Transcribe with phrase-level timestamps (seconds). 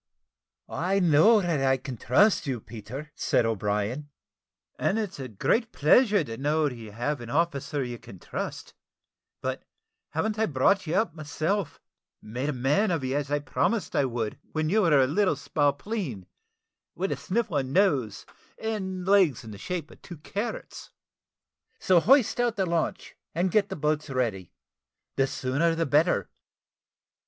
[0.67, 4.09] "I know that I can trust you, Peter," said O'Brien,
[4.79, 8.73] "and it's a great pleasure to know that you have an officer you can trust
[9.43, 9.63] but
[10.15, 11.79] hav'n't I brought you up myself,
[12.19, 15.05] and made a man of you, as I promised I would, when you were a
[15.05, 16.25] little spalpeen,
[16.95, 18.25] with a sniffling nose,
[18.57, 20.89] and legs in the shape of two carrots?
[21.77, 24.51] So hoist out the launch, and get the boats ready
[25.15, 26.31] the sooner the better.